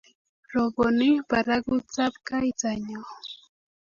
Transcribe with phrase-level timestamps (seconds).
[0.53, 2.99] robonu barakutab kaitanyo